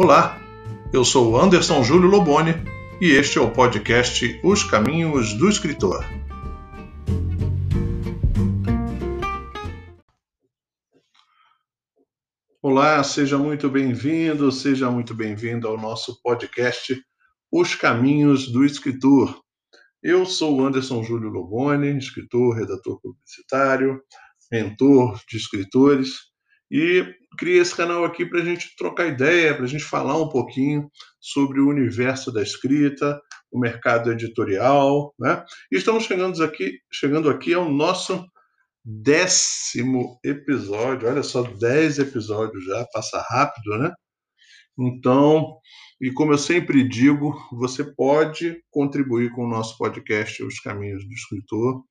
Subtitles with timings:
[0.00, 0.40] Olá,
[0.92, 2.52] eu sou Anderson Júlio Loboni
[3.00, 6.04] e este é o podcast Os Caminhos do Escritor.
[12.62, 16.96] Olá, seja muito bem-vindo, seja muito bem-vindo ao nosso podcast
[17.50, 19.42] Os Caminhos do Escritor.
[20.00, 24.00] Eu sou Anderson Júlio Loboni, escritor, redator publicitário,
[24.48, 26.27] mentor de escritores
[26.70, 27.04] e
[27.38, 30.90] criei esse canal aqui para a gente trocar ideia, para a gente falar um pouquinho
[31.20, 35.44] sobre o universo da escrita, o mercado editorial, né?
[35.72, 38.26] E estamos chegando aqui, chegando aqui ao nosso
[38.84, 41.08] décimo episódio.
[41.08, 43.92] Olha só, dez episódios já, passa rápido, né?
[44.78, 45.58] Então,
[46.00, 51.12] e como eu sempre digo, você pode contribuir com o nosso podcast Os Caminhos do
[51.12, 51.82] Escritor,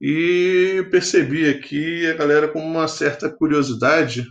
[0.00, 4.26] e percebi aqui a galera com uma certa curiosidade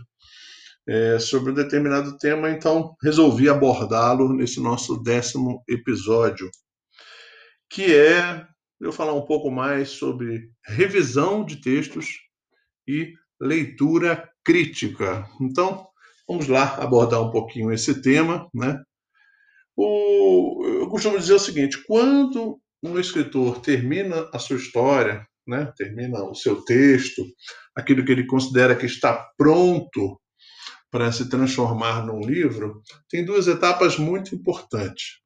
[0.88, 6.50] é, sobre um determinado tema, então resolvi abordá-lo nesse nosso décimo episódio,
[7.68, 8.44] que é
[8.80, 12.18] eu falar um pouco mais sobre revisão de textos
[12.88, 15.28] e leitura crítica.
[15.40, 15.86] Então,
[16.26, 18.82] vamos lá abordar um pouquinho esse tema, né?
[19.76, 26.22] O, eu costumo dizer o seguinte: quando um escritor termina a sua história, né, termina
[26.24, 27.24] o seu texto,
[27.76, 30.20] aquilo que ele considera que está pronto
[30.90, 35.20] para se transformar num livro, tem duas etapas muito importantes.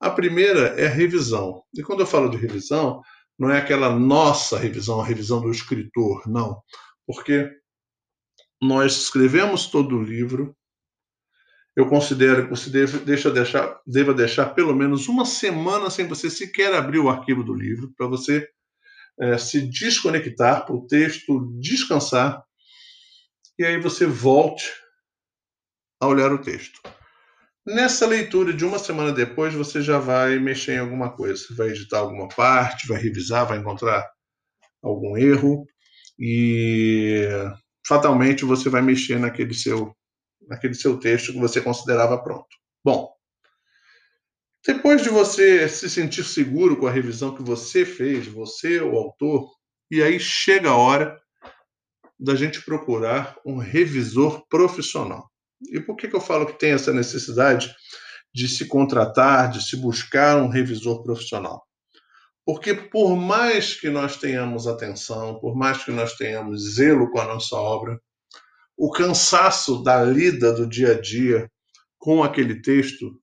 [0.00, 1.62] A primeira é a revisão.
[1.74, 3.00] E quando eu falo de revisão,
[3.38, 6.62] não é aquela nossa revisão, a revisão do escritor, não.
[7.06, 7.50] Porque
[8.60, 10.56] nós escrevemos todo o livro,
[11.76, 16.30] eu considero que você deve, deixa deixar, deva deixar pelo menos uma semana sem você
[16.30, 18.48] sequer abrir o arquivo do livro, para você
[19.20, 22.42] é, se desconectar para o texto descansar,
[23.58, 24.64] e aí você volte
[26.00, 26.80] a olhar o texto.
[27.66, 31.36] Nessa leitura de uma semana depois, você já vai mexer em alguma coisa.
[31.36, 34.06] Você vai editar alguma parte, vai revisar, vai encontrar
[34.82, 35.64] algum erro
[36.18, 37.26] e
[37.86, 39.96] fatalmente você vai mexer naquele seu
[40.48, 42.48] naquele seu texto que você considerava pronto.
[42.84, 43.14] Bom,
[44.66, 49.50] depois de você se sentir seguro com a revisão que você fez, você, o autor,
[49.90, 51.20] e aí chega a hora
[52.18, 55.30] da gente procurar um revisor profissional.
[55.70, 57.74] E por que, que eu falo que tem essa necessidade
[58.34, 61.62] de se contratar, de se buscar um revisor profissional?
[62.46, 67.26] Porque por mais que nós tenhamos atenção, por mais que nós tenhamos zelo com a
[67.26, 68.00] nossa obra,
[68.76, 71.50] o cansaço da lida do dia a dia
[71.98, 73.20] com aquele texto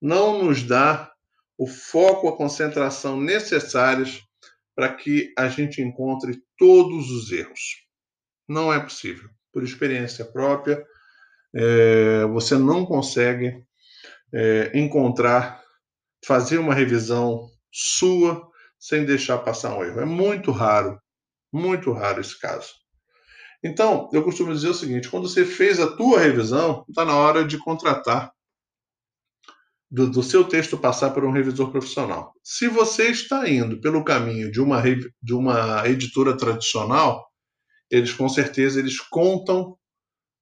[0.00, 1.12] não nos dá
[1.58, 4.22] o foco, a concentração necessários
[4.74, 7.86] para que a gente encontre todos os erros.
[8.48, 9.28] Não é possível.
[9.52, 10.84] Por experiência própria,
[11.54, 13.62] é, você não consegue
[14.32, 15.62] é, encontrar,
[16.24, 20.00] fazer uma revisão sua sem deixar passar um erro.
[20.00, 20.98] É muito raro,
[21.52, 22.81] muito raro esse caso.
[23.62, 27.44] Então, eu costumo dizer o seguinte: quando você fez a tua revisão, está na hora
[27.44, 28.32] de contratar
[29.90, 32.32] do, do, seu texto passar por um revisor profissional.
[32.42, 34.82] Se você está indo pelo caminho de uma,
[35.22, 37.30] de uma editora tradicional,
[37.90, 39.76] eles com certeza eles contam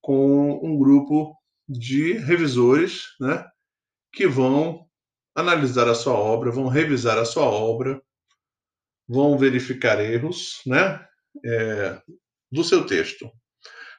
[0.01, 1.37] com um grupo
[1.69, 3.45] de revisores, né,
[4.13, 4.87] que vão
[5.35, 8.01] analisar a sua obra, vão revisar a sua obra,
[9.09, 11.05] vão verificar erros, né,
[11.45, 12.01] é,
[12.51, 13.31] do seu texto.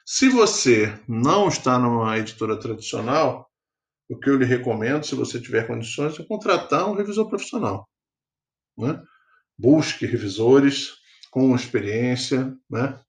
[0.04, 3.48] Se você não está numa editora tradicional,
[4.08, 7.88] o que eu lhe recomendo, se você tiver condições, é contratar um revisor profissional.
[8.76, 9.00] Né?
[9.56, 10.94] Busque revisores
[11.30, 13.00] com experiência, né?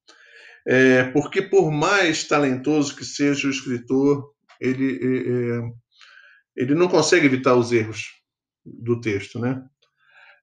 [0.65, 5.71] É, porque por mais talentoso que seja o escritor, ele, é, é
[6.55, 8.05] ele não consegue evitar os erros
[8.65, 9.61] do texto, né?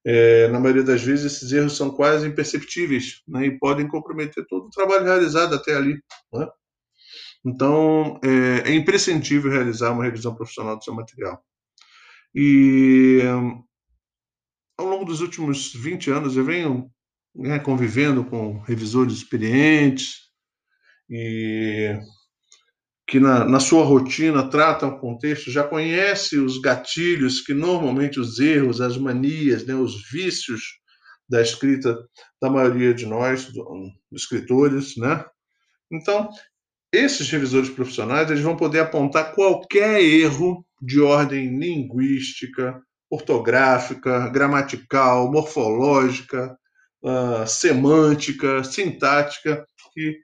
[0.04, 4.66] É, na maioria das vezes, esses erros são quase imperceptíveis né, e podem comprometer todo
[4.66, 6.00] o trabalho realizado até ali.
[6.32, 6.48] Né?
[7.44, 11.42] Então, é, é, imprescindível realizar uma revisão profissional do seu material.
[12.34, 13.20] E
[14.78, 16.90] ao longo dos últimos 20 anos, eu venho
[17.34, 20.30] né, convivendo com revisores experientes
[21.08, 21.98] e
[23.10, 28.38] que na, na, sua rotina trata o contexto, já conhece os gatilhos que normalmente os
[28.38, 30.78] erros, as manias, né, os vícios
[31.28, 31.98] da escrita
[32.40, 35.24] da maioria de nós, do, escritores, né?
[35.90, 36.30] Então,
[36.92, 42.80] esses revisores profissionais eles vão poder apontar qualquer erro de ordem linguística,
[43.10, 46.56] ortográfica, gramatical, morfológica,
[47.02, 50.16] uh, semântica, sintática que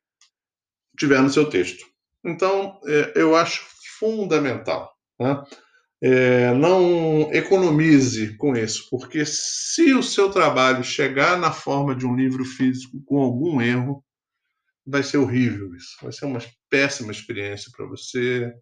[0.96, 1.95] tiver no seu texto.
[2.26, 3.64] Então, é, eu acho
[3.98, 4.92] fundamental.
[5.18, 5.42] Né?
[6.02, 12.14] É, não economize com isso, porque se o seu trabalho chegar na forma de um
[12.14, 14.04] livro físico com algum erro,
[14.86, 15.96] vai ser horrível isso.
[16.02, 18.52] Vai ser uma péssima experiência para você.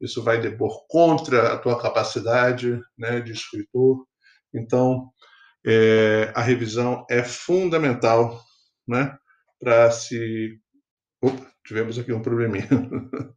[0.00, 4.04] Isso vai depor contra a tua capacidade né, de escritor.
[4.52, 5.10] Então,
[5.66, 8.42] é, a revisão é fundamental
[8.86, 9.16] né,
[9.58, 10.60] para se.
[11.22, 12.68] Opa, tivemos aqui um probleminha.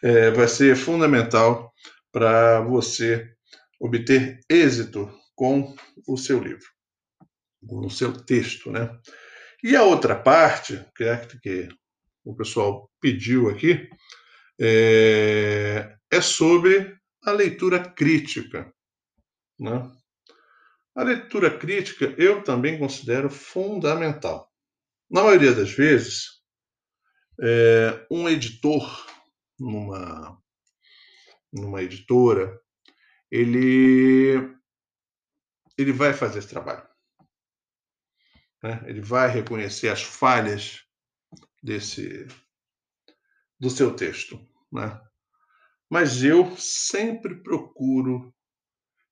[0.00, 1.74] É, vai ser fundamental
[2.12, 3.34] para você
[3.80, 5.74] obter êxito com
[6.06, 6.68] o seu livro,
[7.66, 8.96] com o seu texto, né?
[9.60, 11.68] E a outra parte, que é que
[12.24, 13.90] o pessoal pediu aqui,
[14.60, 18.72] é, é sobre a leitura crítica.
[19.58, 19.90] Né?
[20.94, 24.48] A leitura crítica eu também considero fundamental.
[25.10, 26.37] Na maioria das vezes,
[27.40, 29.06] é, um editor
[29.58, 30.40] numa,
[31.52, 32.60] numa editora,
[33.30, 34.54] ele,
[35.76, 36.86] ele vai fazer esse trabalho.
[38.62, 38.82] Né?
[38.86, 40.84] Ele vai reconhecer as falhas
[41.62, 42.26] desse
[43.60, 44.38] do seu texto.
[44.72, 45.00] Né?
[45.90, 48.32] Mas eu sempre procuro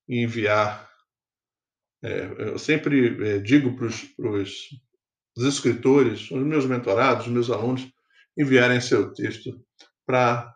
[0.08, 0.88] enviar,
[2.02, 4.70] é, eu sempre é, digo para os
[5.36, 7.90] escritores, os meus mentorados, os meus alunos,
[8.36, 9.60] enviarem seu texto
[10.06, 10.54] para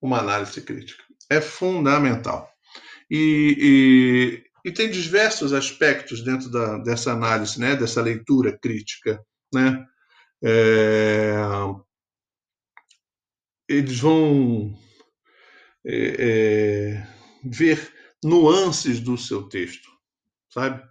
[0.00, 1.02] uma análise crítica.
[1.30, 2.50] É fundamental.
[3.10, 9.22] E, e, e, tem diversos aspectos dentro da, dessa análise, né, dessa leitura crítica.
[9.52, 9.86] Né?
[10.42, 11.34] É,
[13.68, 14.78] eles vão
[15.86, 17.08] é, é,
[17.44, 17.92] ver
[18.24, 19.88] nuances do seu texto,
[20.50, 20.82] sabe?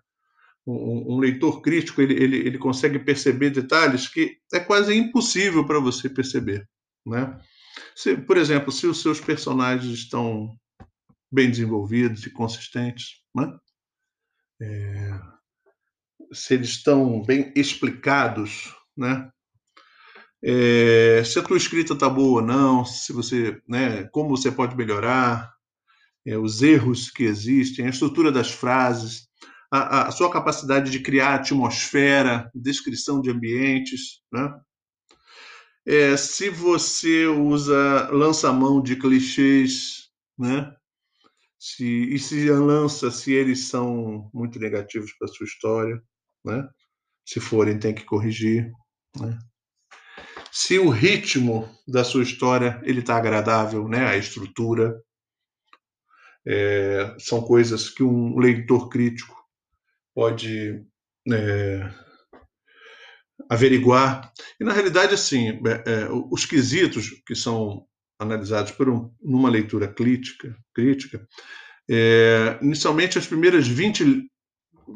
[0.69, 5.80] Um, um leitor crítico ele, ele, ele consegue perceber detalhes que é quase impossível para
[5.80, 6.68] você perceber,
[7.06, 7.40] né?
[7.96, 10.58] Se, por exemplo, se os seus personagens estão
[11.31, 13.58] bem desenvolvidos e consistentes, né?
[14.62, 15.19] É,
[16.34, 19.30] se eles estão bem explicados, né?
[20.44, 24.75] É, se a tua escrita está boa ou não, se você, né, como você pode
[24.75, 25.52] melhorar,
[26.25, 29.27] é, os erros que existem, a estrutura das frases,
[29.72, 34.60] a, a, sua capacidade de criar atmosfera, descrição de ambientes, né?
[35.86, 40.74] É, se você usa lança mão de clichês, né?
[41.60, 46.02] Se, e se lança, se eles são muito negativos para sua história,
[46.46, 46.68] né?
[47.25, 48.72] Se forem, tem que corrigir,
[49.19, 49.38] né?
[50.52, 54.08] se o ritmo da sua história ele está agradável, né?
[54.08, 55.00] A estrutura
[56.48, 59.36] é, são coisas que um leitor crítico
[60.18, 60.83] pode
[61.31, 61.94] é,
[63.47, 64.33] averiguar.
[64.59, 69.88] E na realidade, assim, é, é os quesitos que são analisados por um, numa leitura
[69.88, 71.24] crítica, crítica
[71.88, 74.28] é, inicialmente as primeiras 20,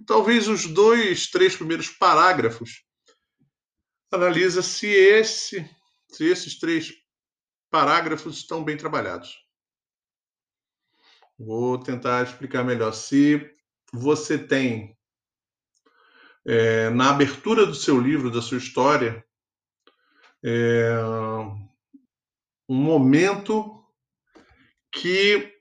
[0.07, 2.83] talvez os dois, três primeiros parágrafos
[4.11, 5.63] analisa se, esse,
[6.09, 6.91] se esses três
[7.69, 9.37] parágrafos estão bem trabalhados.
[11.37, 12.91] Vou tentar explicar melhor.
[12.91, 13.39] Se
[13.93, 14.97] você tem
[16.45, 19.23] é, na abertura do seu livro, da sua história,
[20.43, 20.97] é,
[22.67, 23.83] um momento
[24.91, 25.51] que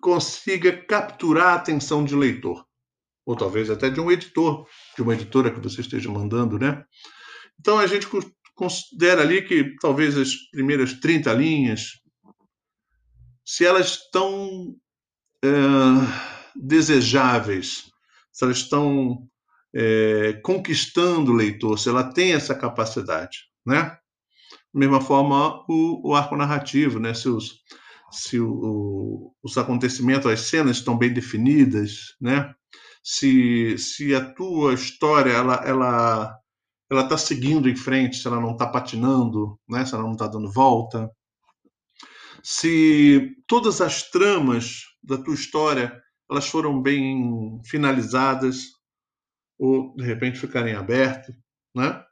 [0.00, 2.66] consiga capturar a atenção de leitor,
[3.24, 6.84] ou talvez até de um editor, de uma editora que você esteja mandando, né?
[7.58, 8.06] Então a gente
[8.54, 12.00] considera ali que talvez as primeiras 30 linhas,
[13.44, 14.76] se elas estão
[15.44, 15.48] é,
[16.54, 17.90] desejáveis,
[18.32, 19.29] se elas estão
[19.74, 23.96] é, conquistando o leitor, se ela tem essa capacidade, né?
[24.72, 27.14] Da mesma forma, o, o arco narrativo, né?
[27.14, 27.60] Se os,
[28.10, 32.54] se o, os acontecimentos, as cenas estão bem definidas, né?
[33.02, 36.40] Se, se a tua história ela, ela
[36.90, 39.86] ela está seguindo em frente, se ela não está patinando, né?
[39.86, 41.08] se ela não está dando volta.
[42.42, 45.96] Se todas as tramas da tua história
[46.28, 48.79] elas foram bem finalizadas,
[49.60, 51.36] ou de repente ficarem abertos,
[51.76, 52.02] né?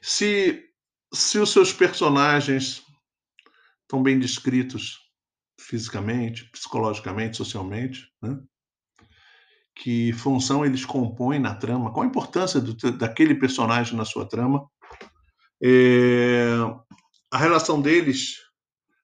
[0.00, 0.64] Se,
[1.12, 2.82] se os seus personagens
[3.82, 4.98] estão bem descritos
[5.60, 8.40] fisicamente, psicologicamente, socialmente, né?
[9.76, 14.66] que função eles compõem na trama, qual a importância do, daquele personagem na sua trama,
[15.62, 16.48] é,
[17.30, 18.36] a relação deles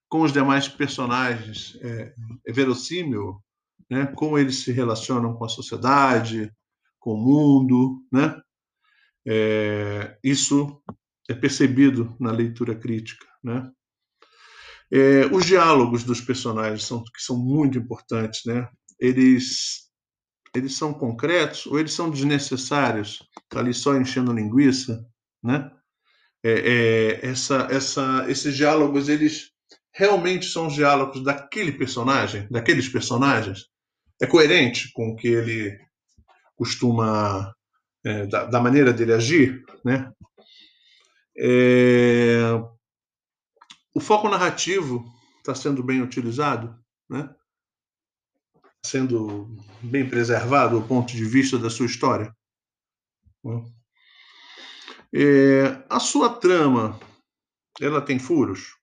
[0.09, 2.13] com os demais personagens é,
[2.47, 3.39] é verossímil,
[3.89, 4.07] né?
[4.15, 6.51] como eles se relacionam com a sociedade,
[6.99, 8.39] com o mundo, né?
[9.27, 10.81] É, isso
[11.29, 13.69] é percebido na leitura crítica, né?
[14.91, 18.67] É, os diálogos dos personagens são que são muito importantes, né?
[18.99, 19.87] Eles
[20.55, 23.19] eles são concretos ou eles são desnecessários?
[23.49, 25.05] Tá ali só enchendo linguiça,
[25.43, 25.69] né?
[26.43, 29.51] É, é, essa, essa, esses diálogos eles
[29.93, 33.65] realmente são os diálogos daquele personagem, daqueles personagens?
[34.21, 35.77] É coerente com o que ele
[36.57, 37.55] costuma
[38.03, 40.11] é, da, da, maneira dele agir, né?
[41.37, 42.49] É,
[43.93, 45.05] o foco narrativo
[45.37, 46.77] está sendo bem utilizado,
[47.09, 47.33] né?
[48.83, 52.35] Sendo bem preservado o ponto de vista da sua história.
[55.13, 56.99] É, a sua trama,
[57.79, 58.75] ela tem furos,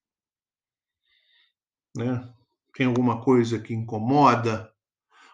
[1.97, 2.33] né?
[2.75, 4.73] Tem alguma coisa que incomoda?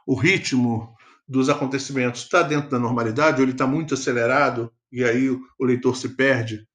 [0.06, 0.94] O ritmo
[1.30, 5.96] dos acontecimentos está dentro da normalidade ou ele está muito acelerado e aí o leitor
[5.96, 6.66] se perde?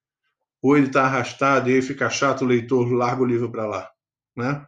[0.62, 3.90] Ou ele está arrastado e aí fica chato, o leitor larga o livro para lá?
[4.34, 4.66] Né?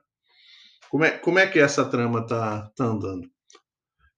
[0.89, 3.29] Como é, como é que essa trama está tá andando?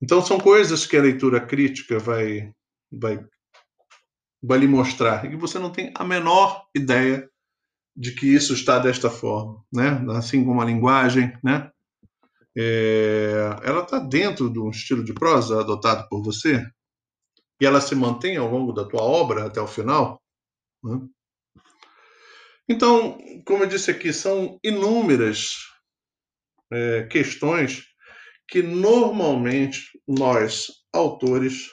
[0.01, 2.51] Então, são coisas que a leitura crítica vai,
[2.91, 3.23] vai,
[4.41, 7.29] vai lhe mostrar e que você não tem a menor ideia
[7.95, 10.03] de que isso está desta forma, né?
[10.15, 11.69] Assim como a linguagem, né?
[12.61, 16.61] É, ela está dentro do estilo de prosa adotado por você
[17.61, 20.21] e ela se mantém ao longo da tua obra até o final.
[20.83, 20.99] Né?
[22.67, 25.53] Então, como eu disse aqui, são inúmeras
[26.69, 27.85] é, questões
[28.45, 31.69] que normalmente nós, autores,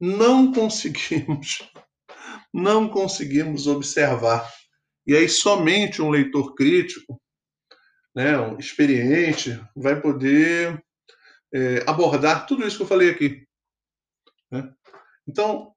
[0.00, 1.58] não conseguimos,
[2.54, 4.48] não conseguimos observar.
[5.04, 7.20] E aí somente um leitor crítico
[8.18, 10.82] né, um experiente, vai poder
[11.54, 13.46] é, abordar tudo isso que eu falei aqui.
[14.50, 14.68] Né?
[15.28, 15.72] Então,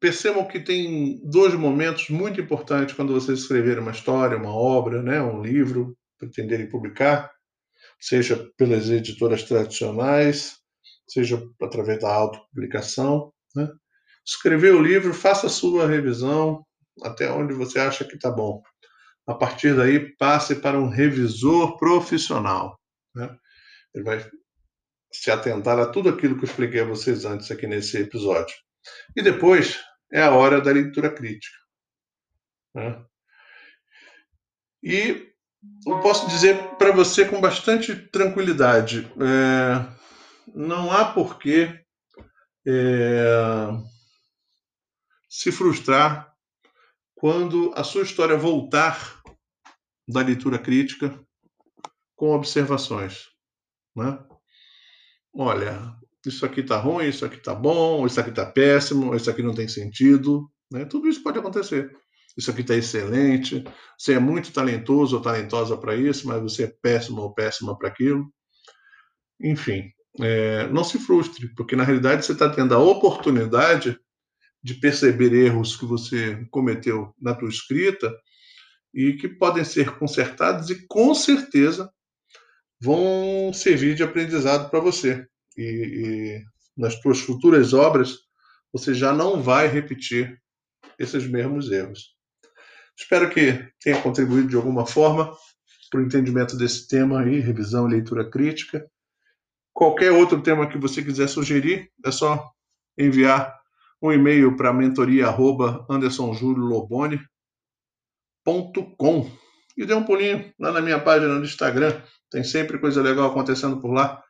[0.00, 5.20] percebam que tem dois momentos muito importantes quando vocês escreverem uma história, uma obra, né,
[5.20, 7.30] um livro, pretenderem publicar,
[8.00, 10.56] seja pelas editoras tradicionais,
[11.06, 13.34] seja através da autopublicação.
[13.54, 13.68] Né?
[14.24, 16.64] Escrever o livro, faça a sua revisão
[17.02, 18.62] até onde você acha que está bom
[19.26, 22.80] a partir daí passe para um revisor profissional.
[23.14, 23.36] Né?
[23.94, 24.30] Ele vai
[25.12, 28.54] se atentar a tudo aquilo que eu expliquei a vocês antes aqui nesse episódio.
[29.16, 31.56] E depois é a hora da leitura crítica.
[32.74, 33.04] Né?
[34.82, 35.32] E
[35.86, 39.86] eu posso dizer para você com bastante tranquilidade: é,
[40.54, 41.80] não há porquê
[42.66, 43.68] é,
[45.28, 46.32] se frustrar
[47.14, 49.15] quando a sua história voltar
[50.06, 51.18] da leitura crítica
[52.14, 53.26] com observações.
[53.94, 54.18] Né?
[55.34, 55.94] Olha,
[56.24, 59.54] isso aqui está ruim, isso aqui está bom, isso aqui está péssimo, isso aqui não
[59.54, 60.50] tem sentido.
[60.70, 60.84] Né?
[60.84, 61.90] Tudo isso pode acontecer.
[62.36, 63.64] Isso aqui está excelente,
[63.98, 67.88] você é muito talentoso ou talentosa para isso, mas você é péssimo ou péssima para
[67.88, 68.30] aquilo.
[69.40, 73.98] Enfim, é, não se frustre, porque na realidade você está tendo a oportunidade
[74.62, 78.14] de perceber erros que você cometeu na tua escrita
[78.96, 81.92] e que podem ser consertados e com certeza
[82.80, 85.26] vão servir de aprendizado para você.
[85.56, 88.16] E, e, nas tuas futuras obras
[88.72, 90.40] você já não vai repetir
[90.98, 92.16] esses mesmos erros.
[92.96, 95.30] Espero que tenha contribuído de alguma forma
[95.90, 98.84] para o entendimento desse tema aí, revisão e leitura crítica.
[99.74, 102.50] Qualquer outro tema que você quiser sugerir, é só
[102.96, 103.54] enviar
[104.02, 104.72] um e-mail para
[108.46, 109.30] mentoria@andersonjulioloboni.com
[109.76, 112.00] e dê um pulinho lá na minha página no Instagram.
[112.30, 114.24] Tem sempre coisa legal acontecendo por lá.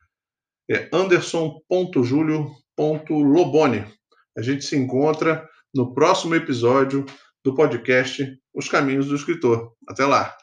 [0.69, 3.85] É anderson.julio.loboni.
[4.37, 7.05] A gente se encontra no próximo episódio
[7.43, 9.71] do podcast Os Caminhos do Escritor.
[9.87, 10.35] Até lá!